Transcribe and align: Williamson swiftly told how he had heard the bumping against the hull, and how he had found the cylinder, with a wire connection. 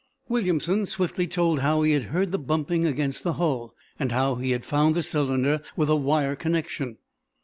Williamson 0.27 0.87
swiftly 0.87 1.27
told 1.27 1.59
how 1.59 1.83
he 1.83 1.91
had 1.91 2.05
heard 2.05 2.31
the 2.31 2.39
bumping 2.39 2.87
against 2.87 3.23
the 3.23 3.33
hull, 3.33 3.75
and 3.99 4.11
how 4.11 4.33
he 4.33 4.49
had 4.49 4.65
found 4.65 4.95
the 4.95 5.03
cylinder, 5.03 5.61
with 5.75 5.91
a 5.91 5.95
wire 5.95 6.35
connection. 6.35 6.97